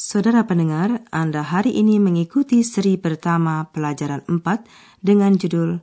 [0.00, 4.64] Saudara pendengar, Anda hari ini mengikuti seri pertama pelajaran 4
[5.04, 5.76] dengan judul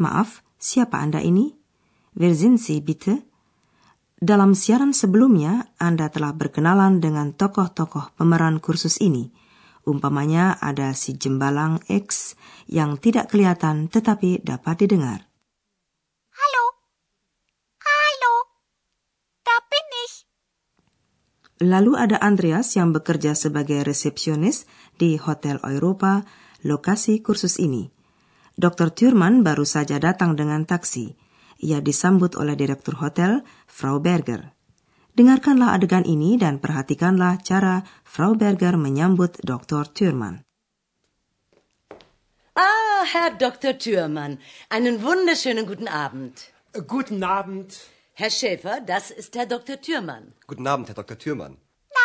[0.00, 1.52] Maaf, siapa Anda ini?
[2.16, 2.32] Wer
[2.80, 3.20] bitte?
[4.16, 9.28] Dalam siaran sebelumnya, Anda telah berkenalan dengan tokoh-tokoh pemeran kursus ini.
[9.84, 15.28] Umpamanya ada si Jembalang X yang tidak kelihatan tetapi dapat didengar.
[16.32, 16.64] Hallo.
[17.84, 18.34] Hallo.
[19.44, 20.24] Da bin ich.
[21.60, 24.64] Lalu ada Andreas yang bekerja sebagai resepsionis
[24.96, 26.24] di Hotel Europa,
[26.64, 27.92] lokasi kursus ini.
[28.56, 28.88] Dr.
[28.88, 31.12] Thurman baru saja datang dengan taksi.
[31.60, 34.56] Ia disambut oleh direktur hotel, Frau Berger.
[35.12, 39.84] Dengarkanlah adegan ini dan perhatikanlah cara Frau Berger menyambut Dr.
[39.84, 40.40] Thurman.
[42.56, 43.76] Ah, Herr Dr.
[43.76, 44.40] Thürmann,
[44.72, 46.52] einen wunderschönen guten Abend.
[46.72, 47.99] Guten Abend.
[48.12, 49.80] Herr Schäfer, das ist Herr Dr.
[49.80, 50.34] Thürmann.
[50.46, 51.16] Guten Abend, Herr Dr.
[51.18, 51.56] Thürmann.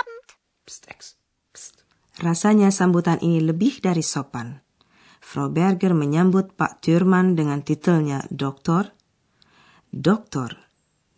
[0.00, 0.26] Abend.
[0.66, 1.16] Psst, Ex.
[1.52, 1.84] Psst.
[2.18, 4.62] Rasanya sambutan ini lebih dari sopan.
[5.20, 8.90] Frau Berger menyambut Pak Thurman dengan titelnya Doktor,
[9.92, 10.56] Doktor,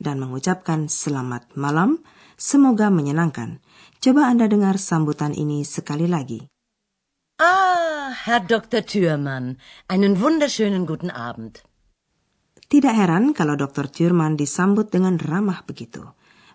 [0.00, 2.00] dan mengucapkan selamat malam,
[2.34, 3.60] semoga menyenangkan.
[4.00, 6.40] Coba Anda dengar sambutan ini sekali lagi.
[7.38, 8.82] Ah, Herr Dr.
[8.82, 11.62] Thürmann, einen wunderschönen guten Abend.
[12.70, 13.90] Tidak heran kalau Dr.
[13.90, 16.06] Thurman disambut dengan ramah begitu.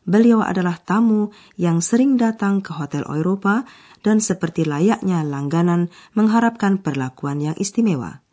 [0.08, 3.68] Beliau adalah tamu yang sering datang ke Hotel Eropa
[4.00, 8.24] dan seperti layaknya langganan mengharapkan perlakuan yang istimewa.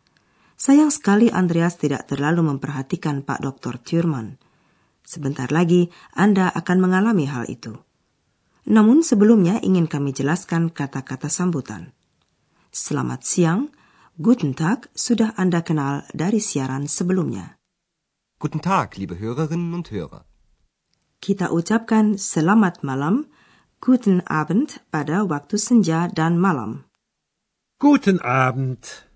[0.55, 3.75] Sayang sekali Andreas tidak terlalu memperhatikan Pak Dr.
[3.83, 4.39] Thurman.
[5.03, 7.75] Sebentar lagi Anda akan mengalami hal itu.
[8.63, 11.91] Namun sebelumnya ingin kami jelaskan kata-kata sambutan.
[12.71, 13.75] Selamat siang,
[14.15, 17.59] Guten Tag sudah Anda kenal dari siaran sebelumnya.
[18.43, 20.27] Guten Tag, liebe Hörerinnen und Hörer.
[21.23, 23.31] Kita ucapkan selamat malam,
[23.79, 26.83] Guten Abend pada waktu senja dan malam.
[27.79, 29.07] Guten Abend.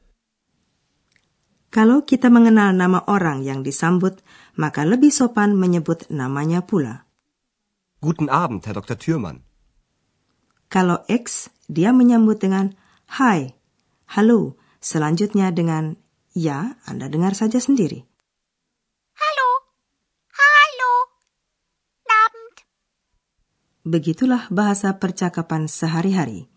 [1.76, 4.24] Kalau kita mengenal nama orang yang disambut,
[4.56, 7.04] maka lebih sopan menyebut namanya pula.
[8.00, 8.96] Guten Abend, Herr Dr.
[8.96, 9.44] Thürmann.
[10.72, 12.80] Kalau X, dia menyambut dengan
[13.20, 13.52] Hai,
[14.08, 16.00] halo, selanjutnya dengan
[16.32, 18.07] Ya, Anda dengar saja sendiri.
[23.88, 26.52] Begitulah bahasa percakapan sehari-hari.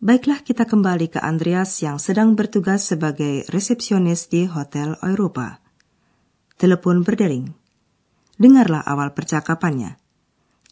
[0.00, 5.60] Baiklah kita kembali ke Andreas yang sedang bertugas sebagai resepsionis di Hotel Eropa.
[6.56, 7.52] Telepon berdering.
[8.40, 10.00] Dengarlah awal percakapannya.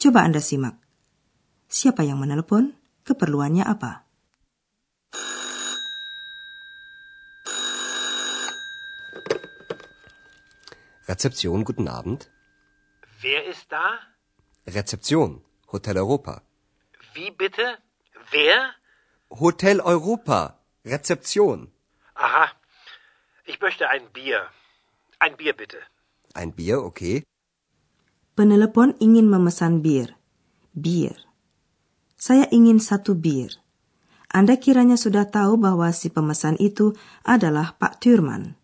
[0.00, 0.80] Coba Anda simak.
[1.68, 2.72] Siapa yang menelepon?
[3.04, 4.08] Keperluannya apa?
[11.04, 12.32] Rezeption, guten Abend.
[13.20, 14.08] Wer ist da?
[14.64, 16.44] Rezeption, Hotel Europa.
[17.16, 17.80] Wie bitte?
[18.30, 18.76] Wer?
[19.32, 21.72] Hotel Europa, Rezeption.
[22.12, 22.52] Aha.
[23.48, 24.52] Ich möchte ein Bier.
[25.18, 25.80] Ein Bier bitte.
[26.34, 27.24] Ein Bier, okay.
[28.36, 30.12] Penelepon ingin memesan bir.
[30.76, 31.16] Bir.
[32.16, 33.56] Saya ingin satu bir.
[34.28, 38.56] Anda kiranya sudah tahu bahwa si pemesan itu adalah Pak Thurman.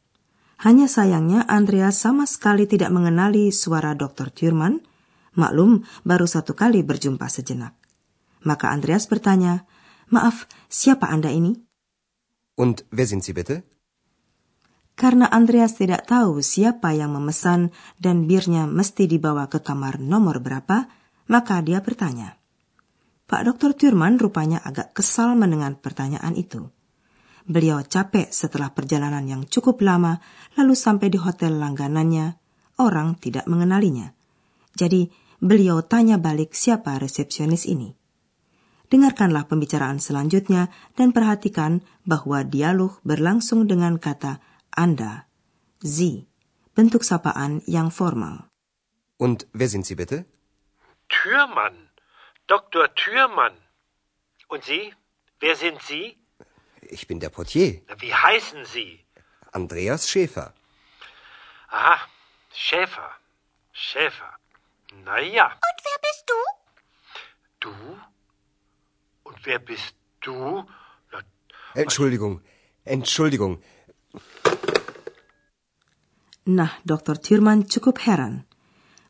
[0.61, 4.33] Hanya sayangnya Andreas sama sekali tidak mengenali suara Dr.
[4.33, 4.88] Thurman.
[5.37, 7.77] Maklum, baru satu kali berjumpa sejenak.
[8.47, 9.67] Maka Andreas bertanya,
[10.09, 11.53] Maaf, siapa Anda ini?
[12.57, 13.61] Und wer sind Sie bitte?
[14.99, 17.71] Karena Andreas tidak tahu siapa yang memesan
[18.03, 20.91] dan birnya mesti dibawa ke kamar nomor berapa,
[21.31, 22.35] maka dia bertanya.
[23.29, 23.79] Pak Dr.
[23.79, 26.73] Thurman rupanya agak kesal mendengar pertanyaan itu.
[27.47, 30.19] Beliau capek setelah perjalanan yang cukup lama,
[30.59, 32.35] lalu sampai di hotel langganannya,
[32.83, 34.18] orang tidak mengenalinya.
[34.79, 35.11] Jadi,
[35.43, 37.99] beliau tanya balik siapa resepsionis ini.
[38.89, 44.41] Dengarkanlah pembicaraan selanjutnya dan perhatikan bahwa dialog berlangsung dengan kata
[44.73, 45.29] Anda,
[45.83, 46.25] Sie,
[46.73, 48.49] bentuk sapaan yang formal.
[49.19, 50.25] Und wer sind Sie bitte?
[51.11, 51.91] Thürmann.
[52.47, 52.89] Dr.
[52.95, 53.59] Thürmann.
[54.49, 54.95] Und Sie?
[55.43, 56.17] Wer sind Sie?
[56.89, 59.05] Ich bin der Portier, Wie heißen Sie?
[59.53, 60.55] Andreas Schäfer.
[61.69, 61.99] Aha.
[62.55, 63.11] Schäfer.
[63.73, 64.38] Schäfer.
[65.09, 65.47] Na ja.
[65.49, 66.39] Und wer bist du?
[67.65, 67.73] Du?
[69.25, 70.69] Und wer bist du?
[71.09, 71.19] Na,
[71.73, 72.45] Entschuldigung,
[72.85, 73.65] Entschuldigung.
[76.45, 77.17] Nah, Dr.
[77.25, 78.45] Thurman cukup heran.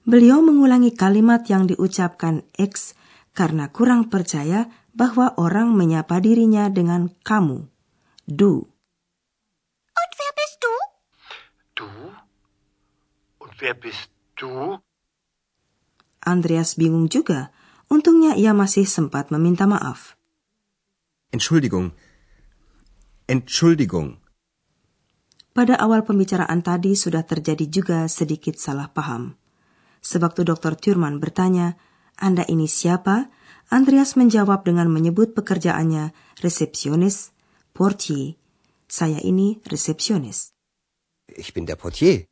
[0.07, 2.95] Beliau mengulangi kalimat yang diucapkan X
[3.35, 7.67] karena kurang percaya bahwa orang menyapa dirinya dengan kamu.
[8.23, 8.71] Du.
[9.99, 10.75] Und wer bist du?
[11.75, 11.91] Du?
[13.43, 14.79] Und wer bist du?
[16.29, 17.49] Andreas bingung juga.
[17.89, 20.21] Untungnya ia masih sempat meminta maaf.
[21.33, 21.97] Entschuldigung.
[23.25, 24.21] Entschuldigung.
[25.57, 29.41] Pada awal pembicaraan tadi sudah terjadi juga sedikit salah paham.
[30.05, 30.77] Sewaktu Dr.
[30.77, 31.81] Thurman bertanya,
[32.21, 33.33] Anda ini siapa?
[33.73, 36.13] Andreas menjawab dengan menyebut pekerjaannya
[36.45, 37.33] resepsionis,
[37.73, 38.37] portier.
[38.89, 40.57] Saya ini resepsionis.
[41.29, 42.25] Ich bin der Portier.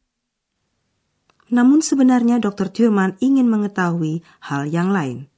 [1.46, 2.70] Namun sebenarnya Dr.
[2.74, 5.30] Thurman ingin mengetahui hal yang lain.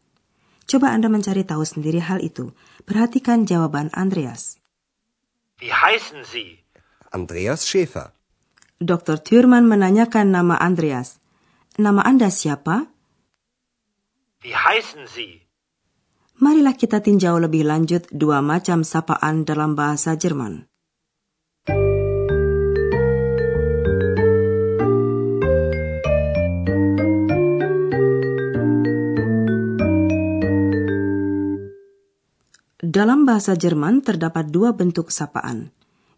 [0.68, 2.52] Coba Anda mencari tahu sendiri hal itu.
[2.84, 4.60] Perhatikan jawaban Andreas.
[5.60, 6.64] Wie heißen Sie?
[7.12, 8.12] Andreas Schäfer.
[8.78, 9.20] Dr.
[9.20, 11.18] Thurman menanyakan nama Andreas.
[11.80, 12.88] Nama Anda siapa?
[14.44, 15.44] Wie heißen Sie?
[16.38, 20.70] Marilah kita tinjau lebih lanjut dua macam sapaan dalam bahasa Jerman.
[33.28, 35.68] Bahasa Jerman terdapat dua bentuk sapaan,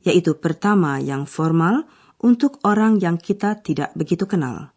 [0.06, 1.90] yaitu pertama yang formal
[2.22, 4.70] untuk orang yang kita tidak begitu kenal.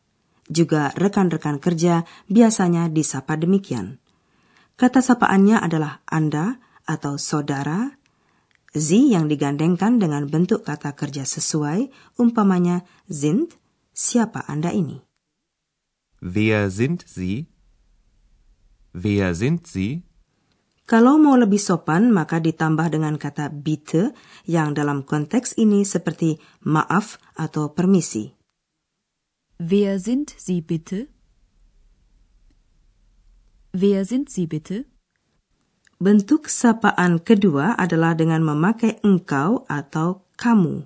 [0.50, 4.02] Juga rekan-rekan kerja biasanya disapa demikian.
[4.74, 6.58] Kata sapaannya adalah Anda
[6.90, 7.94] atau saudara,
[8.74, 13.54] Sie yang digandengkan dengan bentuk kata kerja sesuai, umpamanya sind,
[13.94, 14.98] siapa Anda ini?
[16.18, 17.46] Wer sind Sie?
[18.98, 20.02] Wer sind Sie?
[20.84, 24.12] Kalau mau lebih sopan, maka ditambah dengan kata bitte
[24.44, 26.36] yang dalam konteks ini seperti
[26.68, 28.36] maaf atau permisi.
[29.64, 31.08] Wer sind Sie bitte?
[33.72, 34.84] Wer sind Sie bitte?
[36.04, 40.84] Bentuk sapaan kedua adalah dengan memakai engkau atau kamu.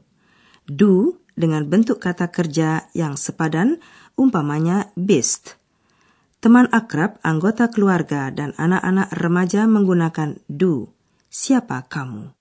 [0.70, 3.82] Du dengan bentuk kata kerja yang sepadan,
[4.14, 5.57] umpamanya bist.
[6.38, 10.94] Teman akrab, anggota keluarga, dan anak-anak remaja menggunakan du.
[11.34, 12.38] Siapa kamu?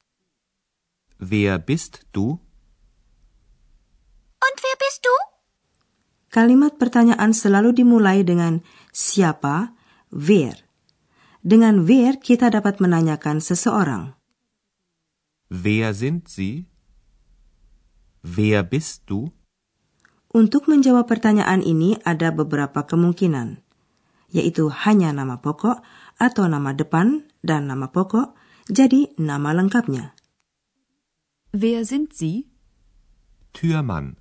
[1.17, 2.37] Wer bist du?
[4.37, 5.17] Und wer bist du?
[6.29, 8.61] Kalimat pertanyaan selalu dimulai dengan
[8.93, 9.73] siapa,
[10.13, 10.61] wer.
[11.41, 14.13] Dengan wer kita dapat menanyakan seseorang.
[15.49, 16.69] Wer sind Sie?
[18.21, 19.33] Wer bist du?
[20.37, 23.66] Untuk menjawab pertanyaan ini ada beberapa kemungkinan,
[24.37, 25.81] yaitu hanya nama pokok
[26.21, 28.37] atau nama depan dan nama pokok,
[28.69, 30.13] jadi nama lengkapnya.
[31.57, 32.45] Wer sind Sie?
[33.57, 34.21] Türmann.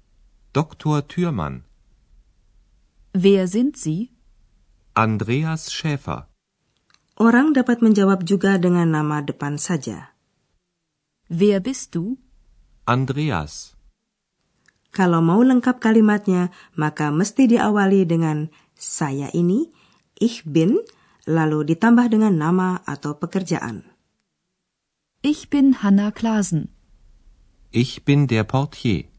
[0.55, 1.03] Dr.
[1.11, 1.67] Türmann.
[3.11, 4.15] Wer sind Sie?
[4.95, 6.31] Andreas Schäfer.
[7.19, 10.15] Orang dapat menjawab juga dengan nama depan saja.
[11.27, 12.15] Wer bist du?
[12.87, 13.75] Andreas.
[14.95, 18.47] Kalau mau lengkap kalimatnya, maka mesti diawali dengan
[18.79, 19.67] saya ini,
[20.19, 20.79] ich bin,
[21.27, 23.83] lalu ditambah dengan nama atau pekerjaan.
[25.25, 26.69] Ich bin Hanna Klasen.
[27.73, 29.11] Ich bin der Portier.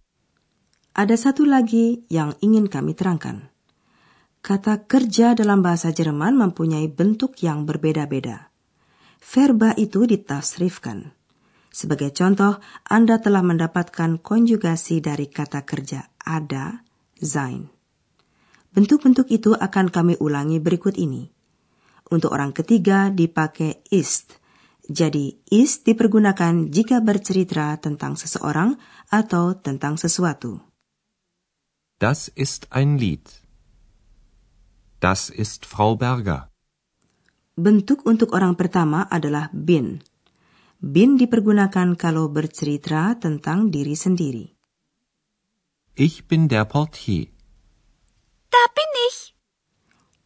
[0.96, 3.52] Ada satu lagi yang ingin kami terangkan.
[4.40, 8.48] Kata kerja dalam bahasa Jerman mempunyai bentuk yang berbeda-beda.
[9.20, 11.12] Verba itu ditasrifkan.
[11.68, 12.56] Sebagai contoh,
[12.88, 16.80] Anda telah mendapatkan konjugasi dari kata kerja ada,
[17.20, 17.75] sein.
[18.76, 21.33] Bentuk-bentuk itu akan kami ulangi berikut ini.
[22.12, 24.37] Untuk orang ketiga dipakai ist.
[24.85, 28.76] Jadi ist dipergunakan jika bercerita tentang seseorang
[29.09, 30.61] atau tentang sesuatu.
[31.97, 33.25] Das ist ein Lied.
[35.00, 36.52] Das ist Frau Berger.
[37.56, 40.04] Bentuk untuk orang pertama adalah bin.
[40.76, 44.52] Bin dipergunakan kalau bercerita tentang diri sendiri.
[45.97, 47.35] Ich bin der Portier.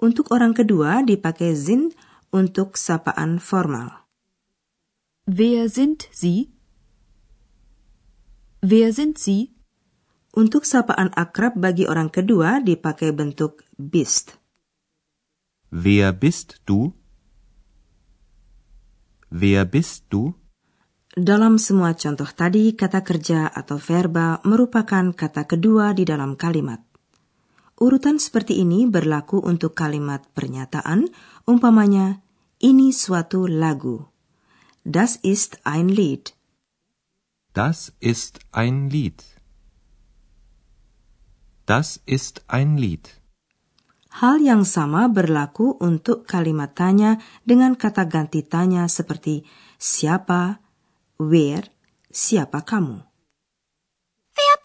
[0.00, 1.92] Untuk orang kedua dipakai sind
[2.32, 4.08] untuk sapaan formal.
[5.28, 6.48] Wer sind Sie?
[8.64, 9.52] Wer sind Sie?
[10.32, 14.40] Untuk sapaan akrab bagi orang kedua dipakai bentuk bist.
[15.68, 16.96] Wer bist du?
[19.30, 20.34] Wer bist du?
[21.14, 26.89] Dalam semua contoh tadi, kata kerja atau verba merupakan kata kedua di dalam kalimat.
[27.80, 31.08] Urutan seperti ini berlaku untuk kalimat pernyataan,
[31.48, 32.20] umpamanya,
[32.60, 34.04] ini suatu lagu.
[34.84, 36.36] Das ist ein Lied.
[37.56, 39.24] Das ist ein Lied.
[41.64, 43.16] Das ist ein Lied.
[44.12, 47.16] Hal yang sama berlaku untuk kalimat tanya
[47.48, 49.48] dengan kata ganti tanya seperti
[49.80, 50.60] siapa,
[51.16, 51.72] where,
[52.12, 53.08] siapa kamu.
[54.36, 54.56] Wer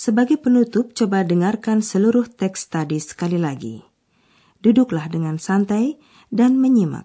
[0.00, 3.84] Sebagai penutup, coba dengarkan seluruh teks tadi sekali lagi.
[4.56, 6.00] Duduklah dengan santai
[6.32, 7.04] dan menyimak.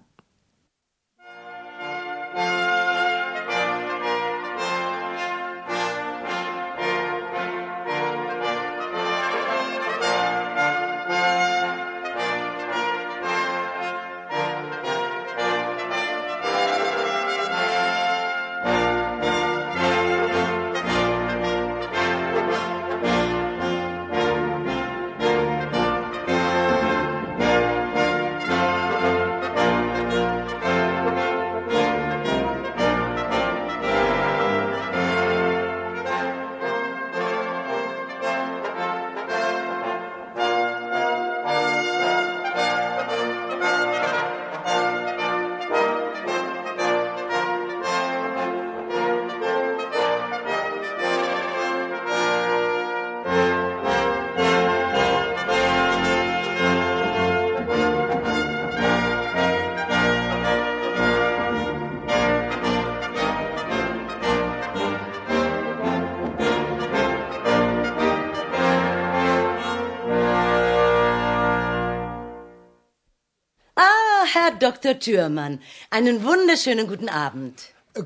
[74.34, 75.00] Herr Dr.
[75.00, 77.56] Thürmann, einen wunderschönen guten Abend.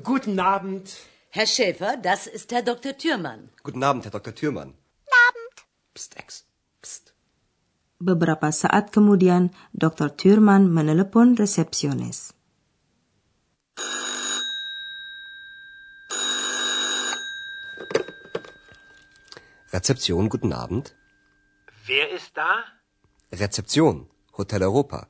[0.04, 0.96] Guten Abend.
[1.30, 2.96] Herr Schäfer, das ist Herr Dr.
[2.96, 3.48] Thürmann.
[3.62, 4.34] Guten Abend, Herr Dr.
[4.34, 4.74] Thürmann.
[5.28, 5.56] Abend.
[5.94, 6.44] Psst, Ex.
[6.82, 7.14] Psst.
[7.98, 10.16] Beberapa saat kemudian, Dr.
[10.16, 12.34] Thurman menelepon resepsionis.
[19.72, 20.94] Rezeption, guten Abend.
[21.86, 22.64] Wer ist da?
[23.32, 25.06] Rezeption, Hotel Europa.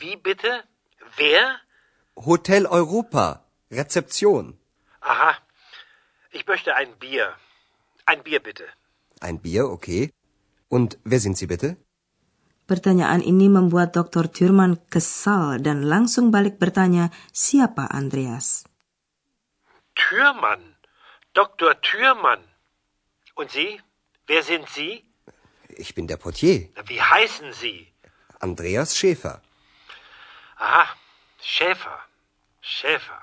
[0.00, 0.64] Wie bitte?
[1.16, 1.60] Wer?
[2.16, 4.58] Hotel Europa, Rezeption.
[5.00, 5.32] Aha.
[6.32, 7.26] Ich möchte ein Bier.
[8.06, 8.64] Ein Bier bitte.
[9.20, 10.12] Ein Bier, okay.
[10.68, 11.76] Und wer sind Sie bitte?
[12.66, 14.30] Pertanyaan ini membuat Dr.
[14.30, 18.62] Thurman kesal dan langsung balik bertanya siapa Andreas.
[19.98, 20.62] Türmann.
[21.34, 21.74] Dr.
[21.82, 22.42] Türmann.
[23.34, 23.80] Und Sie?
[24.26, 25.04] Wer sind Sie?
[25.68, 27.88] Ich bin der Portier, Wie heißen Sie?
[28.38, 29.42] Andreas Schäfer.
[30.60, 30.84] Aha.
[31.40, 31.98] Schäfer.
[32.60, 33.20] Schäfer.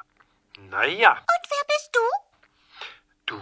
[0.70, 1.12] Na ja.
[1.34, 2.06] Und wer bist du?
[3.30, 3.42] Du?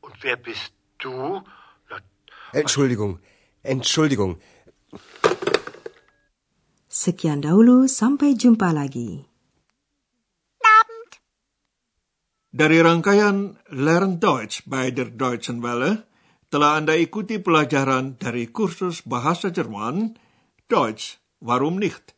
[0.00, 1.44] Und wer bist du?
[1.90, 1.96] Na,
[2.52, 3.20] Entschuldigung,
[3.62, 4.40] Entschuldigung.
[6.88, 9.28] Sekian dahulu, sampai jumpa lagi.
[10.64, 11.20] Abend.
[12.48, 16.08] Dari rangkaian Learn Deutsch by der Deutschen Welle,
[16.48, 20.16] telah Anda ikuti pelajaran dari kursus bahasa Jerman,
[20.64, 22.17] Deutsch, Warum nicht?